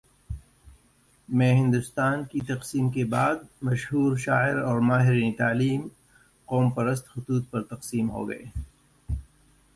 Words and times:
میں 1.29 1.53
ہندوستان 1.53 2.23
کی 2.23 2.39
تقسیم 2.47 2.89
کے 2.89 3.05
بعد، 3.05 3.35
مشہور 3.61 4.17
شاعر 4.17 4.57
اور 4.61 4.79
ماہرین 4.79 5.33
تعلیم 5.33 5.87
قوم 6.45 6.69
پرست 6.71 7.07
خطوط 7.07 7.49
پر 7.51 7.63
تقسیم 7.63 8.11
ہو 8.11 8.27
گئے۔ 8.29 8.43